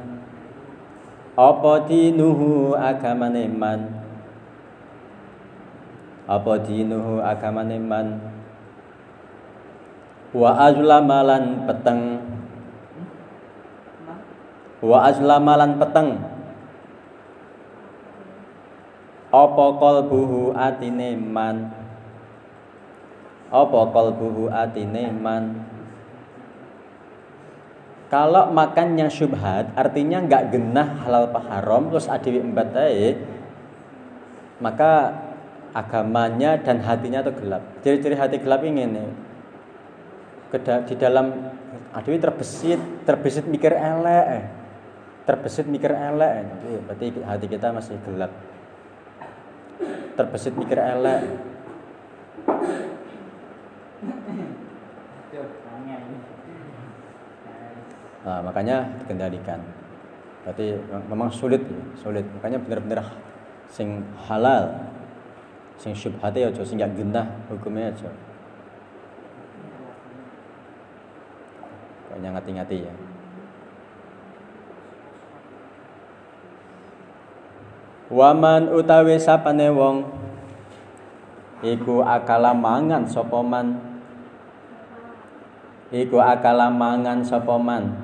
[1.36, 3.91] Apa dinuhu agamane man?
[6.31, 8.34] Apa dinuhu agamane man
[10.35, 12.01] wa azlamalan peteng
[14.83, 16.19] wa azlamalan peteng
[19.31, 21.71] apa qalbuhu atine man
[23.47, 25.63] apa qalbuhu atine man
[28.11, 32.75] kalau makan yang syubhat artinya nggak genah halal apa haram terus adewi embat
[34.59, 35.15] maka
[35.75, 37.63] agamanya dan hatinya itu gelap.
[37.83, 39.09] Ciri-ciri hati gelap ini nih.
[40.63, 41.31] Di dalam
[41.91, 44.25] aduh terbesit, terbesit mikir elek.
[44.39, 44.43] eh.
[45.25, 46.33] Terbesit mikir elek.
[46.63, 46.79] eh.
[46.87, 48.31] Berarti hati kita masih gelap.
[50.15, 51.21] Terbesit mikir elek.
[58.25, 59.61] Nah, makanya dikendalikan.
[60.41, 62.25] Berarti memang sulit ya, sulit.
[62.38, 63.05] Makanya benar-benar
[63.69, 64.89] sing halal,
[65.77, 68.09] sing syubhate aja sing gak genah hukumnya aja.
[72.16, 72.95] Pokoknya ngati-ngati ya.
[78.07, 80.07] Waman utawi sapane wong
[81.59, 83.84] iku akala mangan sapa man
[85.91, 87.99] iku akala mangan sapa man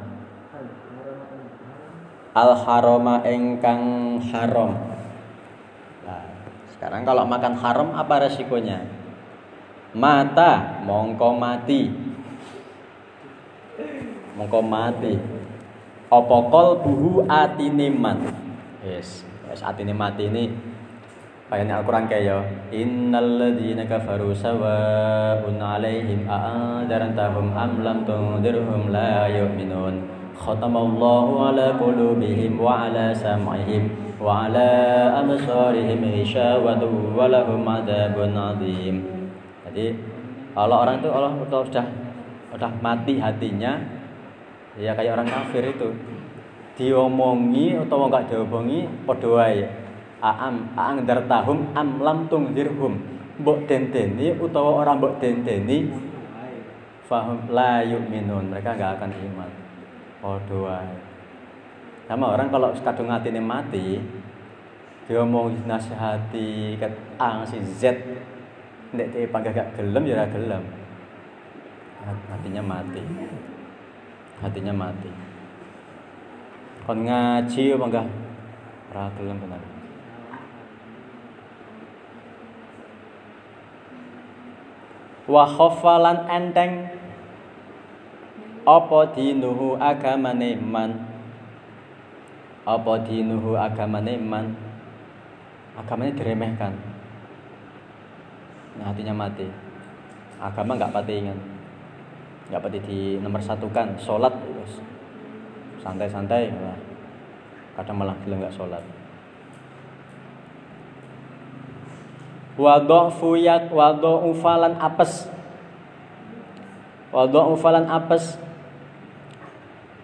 [2.35, 4.75] al harama engkang haram.
[6.03, 6.27] Nah,
[6.75, 8.83] sekarang kalau makan haram apa resikonya?
[9.95, 12.00] Mata mongko mati.
[14.41, 15.13] Mongko mati.
[16.09, 18.25] Apa qalbuhu atine man.
[18.81, 20.49] Yes, yes atine mati ini
[21.45, 22.39] Bayangin Al-Quran kayak ya
[22.73, 30.01] Innal ladhina kafaru sawa'un alaihim a'adarantahum am lam tundirhum la yu'minun
[30.33, 39.05] Khatamallahu ala qulubihim wa ala sam'ihim wa ala absarihim hishawatu wa lahum adabun azim
[39.69, 39.93] Jadi
[40.57, 41.85] kalau orang itu Allah sudah
[42.49, 44.00] sudah mati hatinya
[44.81, 45.89] ya kayak orang kafir itu.
[46.73, 49.69] Diomongi atau enggak diomongi wae.
[50.21, 52.97] Aam aang dartahum am lam tungdirhum
[53.41, 55.89] mbok denteni utawa orang mbok denteni
[57.05, 58.49] fahum la yu'minun.
[58.49, 59.51] Mereka nggak akan iman.
[60.25, 60.93] Wae.
[62.09, 64.01] Sama orang kalau kadung atine mati
[65.05, 67.93] diomong nasihati kat ang si Z.
[68.91, 70.63] Nek te panggah gak gelem ya ora gelem.
[72.01, 72.99] Hatinya mati
[74.41, 75.11] hatinya mati.
[76.83, 78.07] Kon ngaji apa enggak?
[78.91, 79.61] Ora gelem benar
[85.31, 86.73] wa khafalan enteng.
[88.61, 90.91] Apa dinuhu agamane man?
[92.61, 94.53] Apa dinuhu agamane man?
[95.73, 96.77] Agamanya diremehkan.
[98.77, 99.49] Nah hatinya mati.
[100.37, 101.25] Agama nggak pati
[102.49, 104.81] nggak pati di nomor satukan sholat terus
[105.81, 106.79] santai-santai malah.
[107.75, 108.83] Kadang malah gila nggak sholat.
[112.59, 115.25] Wadhafu yak wadhafu falan apes.
[117.09, 118.37] Wadhafu falan apes.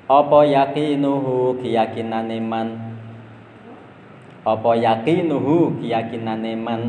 [0.08, 2.96] Apa yakinuhu keyakinane man?
[4.48, 6.82] Apa yakinuhu keyakinane man?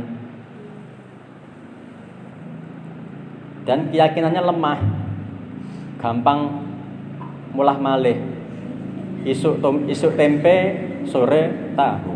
[3.66, 5.07] Dan keyakinannya lemah
[5.98, 6.64] gampang
[7.52, 8.18] mulah malih.
[9.26, 12.14] Isuk tom, isuk tempe sore tahu.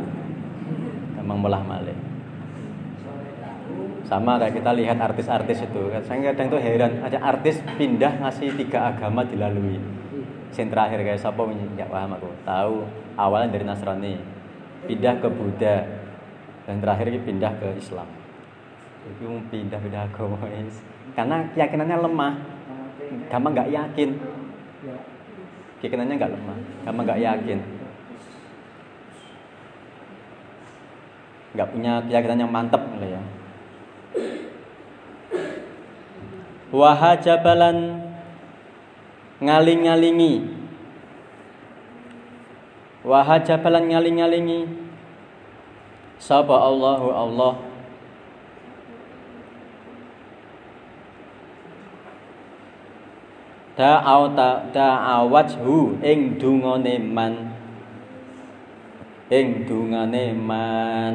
[1.19, 1.95] Gampang mulah malih.
[4.07, 5.83] Sama kayak kita lihat artis-artis itu.
[6.05, 7.01] Saya kadang tuh heran.
[7.01, 9.81] Ada artis pindah ngasih tiga agama dilalui.
[10.53, 12.29] Yang terakhir kayak siapa nggak paham aku.
[12.45, 12.77] Tahu.
[13.17, 14.15] Awalnya dari Nasrani.
[14.85, 15.89] Pindah ke Buddha.
[16.69, 18.07] Dan terakhir pindah ke Islam.
[19.03, 20.39] Itu pindah pindah agama
[21.13, 22.33] karena keyakinannya lemah
[23.31, 24.11] gampang nggak yakin.
[25.83, 26.59] Keyakinannya nggak lemah.
[26.87, 27.59] Gampang nggak yakin.
[31.53, 33.23] Nggak punya keyakinan yang mantep lah ya.
[36.73, 38.01] Wahajabalan
[39.45, 40.35] ngaling-ngalingi.
[43.05, 44.61] Wahajabalan ngaling-ngalingi.
[46.23, 47.72] Sapa Allahu Allah
[53.77, 54.23] da'aw
[54.73, 57.35] da'awathu ing dungane man.
[59.33, 61.15] Ing dungane man.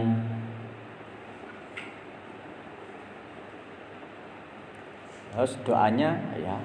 [5.37, 6.57] Terus doanya ya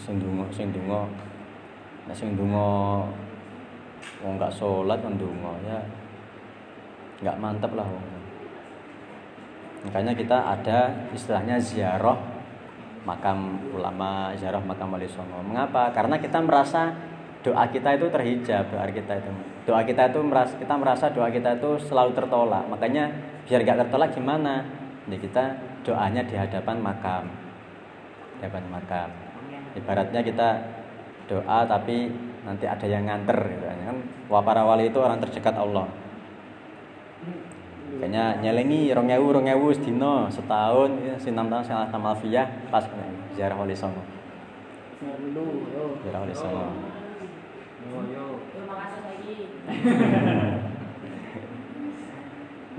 [0.00, 1.04] sing donga sing donga
[2.08, 3.04] nek sing donga
[4.24, 5.76] wong gak salat ndonga ya
[7.20, 8.06] nggak mantep lah wong.
[9.84, 12.16] Makanya kita ada istilahnya ziarah
[13.04, 15.40] makam ulama, ziarah makam wali songo.
[15.40, 15.92] Mengapa?
[15.92, 16.92] Karena kita merasa
[17.40, 19.32] doa kita itu terhijab, doa kita itu.
[19.68, 22.64] Doa kita itu merasa kita merasa doa kita itu selalu tertolak.
[22.68, 23.08] Makanya
[23.48, 24.64] biar gak tertolak gimana?
[25.08, 25.44] Jadi kita
[25.84, 27.24] doanya di hadapan makam.
[28.36, 29.08] Di hadapan makam.
[29.76, 30.48] Ibaratnya kita
[31.30, 32.10] doa tapi
[32.42, 33.96] nanti ada yang nganter gitu kan.
[34.28, 35.86] Wah para wali itu orang terdekat Allah
[37.98, 42.86] kayaknya nyelengi rong ewu rong ewu sedino setahun ya, sinam tahun saya tamal malfiyah pas
[43.34, 44.04] ziarah wali songo.
[46.06, 46.70] Ziarah wali songo.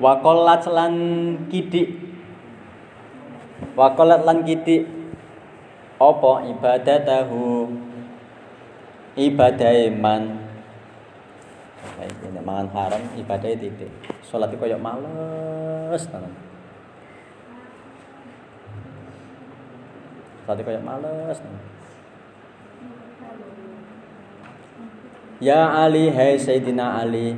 [0.01, 0.93] Wakolat lan
[1.51, 1.93] kidik.
[3.77, 4.89] Wakolat lan kidik.
[6.01, 7.69] Opo ibadatahu?
[9.13, 10.50] Ibadah iman
[12.01, 13.93] Baik, ini mangan haram ibadahnya titik.
[14.25, 16.33] Sholat itu males tenan.
[20.49, 21.37] Itu kayak males.
[25.37, 27.37] Ya Ali, hai Sayyidina Ali.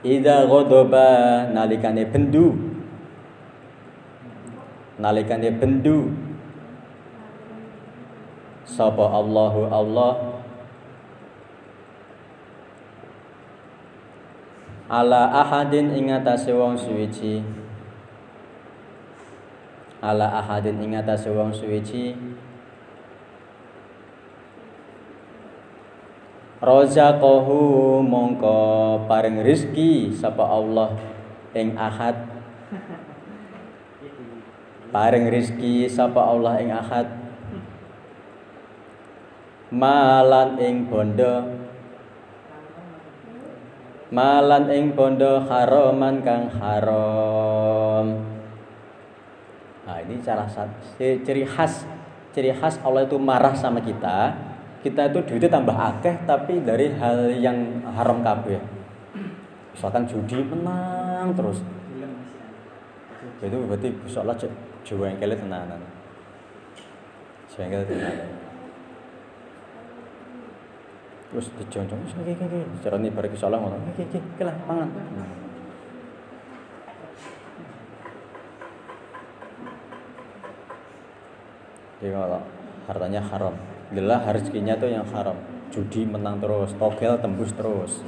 [0.00, 2.56] Ida ghadaba nalikane bendu.
[4.96, 6.16] Nalikane bendu.
[8.64, 10.35] Sapa Allahu Allah
[14.86, 17.42] ala ahadin ing atase wong suwiji
[19.98, 22.14] ala ahadin ing atase wong suwiji
[26.56, 30.96] Rozaqahu mongko paring rizki sapa Allah
[31.52, 32.16] ing ahad.
[34.88, 37.12] Paring rizki sapa Allah ing ahad.
[39.68, 41.65] Malan ing bondo
[44.12, 48.06] malan ing bondo haraman kang haram.
[49.86, 50.46] Nah ini cara
[50.98, 51.86] ciri khas
[52.34, 54.34] ciri khas Allah itu marah sama kita.
[54.82, 58.62] Kita itu duitnya tambah akeh tapi dari hal yang haram kabeh.
[59.74, 61.58] Misalkan judi menang terus.
[63.42, 63.90] Itu berarti
[64.86, 65.80] jawa yang kalian tenanan
[67.56, 68.45] kalian tenanan
[71.26, 72.46] terus dijonjong wis iki iki
[72.86, 73.76] carane bareng ki salah ngono.
[73.94, 74.88] Iki iki iki lah mangan.
[81.96, 82.44] Jadi kalau
[82.86, 83.54] hartanya haram,
[83.90, 85.34] lelah rezekinya tuh yang haram.
[85.74, 88.04] Judi menang terus, togel tembus terus.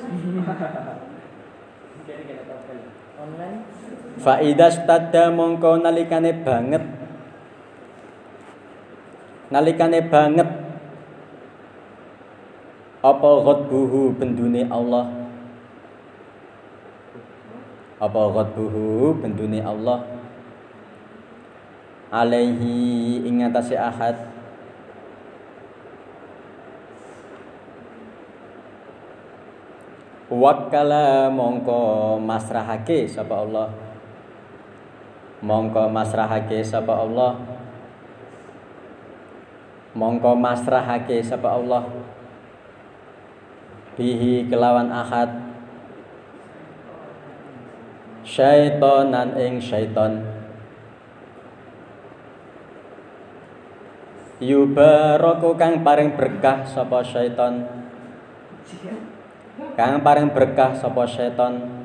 [4.22, 6.84] Faidah tada mongko nalikane banget,
[9.50, 10.67] nalikane banget
[12.98, 15.06] apa ghadbuhu bendune Allah?
[18.02, 20.02] Apa ghadbuhu bendune Allah?
[22.10, 24.18] Alaihi ing atase ahad.
[30.28, 33.70] Wakala mongko masrahake sapa Allah?
[35.38, 37.38] Mongko masrahake sapa Allah?
[39.94, 41.97] Mongko masrahake sapa Allah
[43.98, 45.26] Bihi kelawan ahad.
[48.22, 50.22] Syaitonan ing syaiton.
[54.38, 57.66] Yubaraku kang paring berkah sapa syaiton?
[59.74, 61.82] Kang paring berkah sapa seton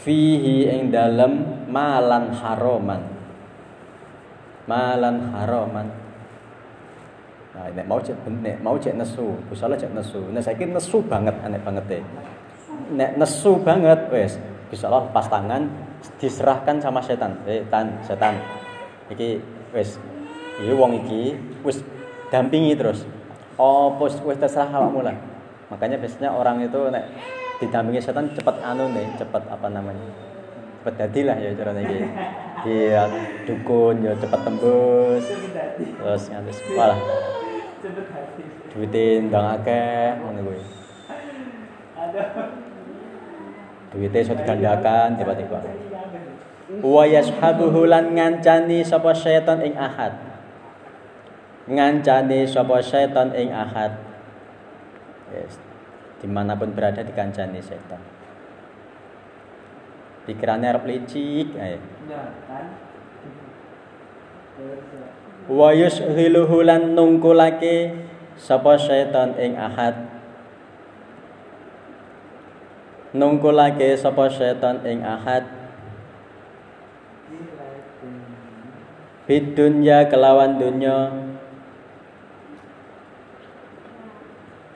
[0.00, 3.04] fihi ing dalem malan haroman.
[4.64, 5.97] Malan haroman
[7.58, 10.22] nah nek mau cek nek mau cek nesu kusala cek nesu.
[10.30, 12.00] Nek saiki nesu banget aneh banget e
[12.94, 14.38] nek nesu banget wes
[14.70, 15.66] bisa Allah pas tangan
[16.22, 17.34] diserahkan sama setan.
[17.42, 18.38] Setan setan.
[19.10, 19.42] Iki
[19.74, 19.98] wes
[20.62, 21.34] iki wong iki
[21.66, 21.82] wis
[22.30, 23.02] dampingi terus.
[23.58, 25.18] Oh pos wis terserah awakmu lah.
[25.74, 27.10] Makanya biasanya orang itu nek
[27.58, 30.06] didampingi setan cepat anu nih cepat apa namanya?
[30.88, 32.06] Lah ya caranya gitu
[32.64, 33.04] iya
[33.44, 35.26] dukun ya cepat tembus.
[35.76, 36.98] Terus nganti sekolah
[38.74, 40.62] duitin ndang akeh ngono kuwi.
[43.88, 45.58] Duitnya iso digandakan tiba-tiba.
[46.84, 50.14] Wa yashabuhu lan ngancani sapa setan ing ahad.
[51.68, 53.96] Ngancani sapa setan ing ahad.
[55.28, 55.68] Yes.
[56.18, 58.02] di mana pun berada dikancani setan
[60.26, 61.78] pikirannya arep licik ae
[65.48, 67.96] wa yusghiluhu lan nungkulake
[68.36, 69.96] sapa setan ing ahad.
[73.16, 75.48] Nungkulake sapa setan ing ahad.
[79.24, 81.08] Bidunya kelawan dunya.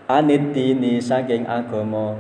[0.09, 2.16] Anit dini saking agama.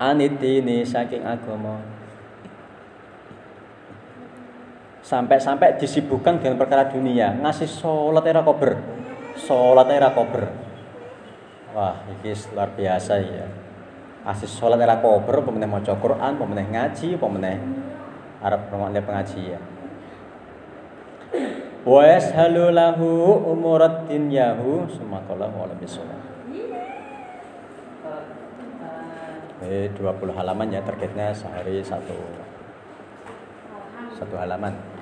[0.00, 1.93] Anit dini saking agama
[5.04, 7.36] sampai-sampai disibukkan dengan perkara dunia.
[7.36, 8.80] Ngasih sholat era kober.
[9.36, 10.48] Sholat era kober.
[11.76, 13.46] Wah ini luar biasa ya.
[14.24, 17.60] Ngasih sholat era kober pemenang mau Quran pemenang ngaji pemenang
[18.40, 19.60] Arab pengajian.
[21.84, 26.16] Wa yashalu lahu umurat dunyahu sumakallahu ala bisawab
[29.64, 32.16] Eh 20 halaman ya targetnya sehari satu.
[34.12, 34.93] Satu halaman.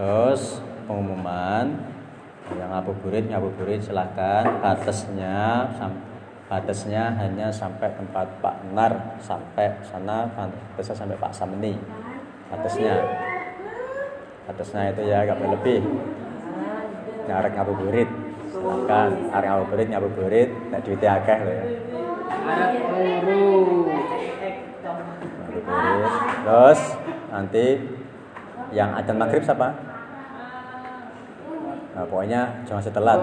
[0.00, 1.76] Terus pengumuman.
[2.56, 5.68] Yang ngabuburit ngabuburit silahkan batasnya
[6.50, 11.76] batasnya hanya sampai tempat Pak Nar sampai sana batasnya sampai Pak Sameni.
[12.48, 12.96] Batasnya.
[14.48, 15.84] Atasnya itu ya gak boleh lebih.
[17.28, 18.08] Ngarek ngabuburit.
[18.50, 20.48] Silahkan arek ngabuburit ngabuburit.
[20.72, 21.64] Nek duitnya akeh lho ya.
[22.40, 24.08] Ngabuburit.
[26.40, 26.80] Terus
[27.28, 27.66] nanti
[28.72, 29.89] yang adzan maghrib siapa
[32.00, 33.20] nah pokoknya jangan setelat.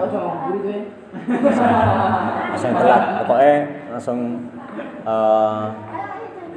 [2.54, 3.02] Langsung telat.
[3.26, 3.56] Pokoknya
[3.90, 4.46] langsung
[5.02, 5.66] uh,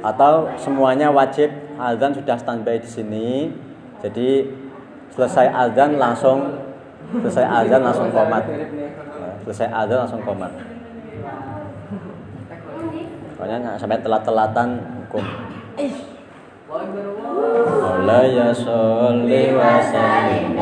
[0.06, 1.50] atau semuanya wajib.
[1.82, 3.50] Azan sudah standby di sini.
[4.06, 4.54] Jadi
[5.18, 6.62] selesai azan langsung
[7.10, 8.46] selesai azan langsung komat.
[9.42, 10.54] Selesai azan langsung komat.
[13.34, 14.78] Pokoknya sampai telat-telatan
[15.10, 15.26] hukum.
[17.82, 20.54] Allah ya sholli wa sallim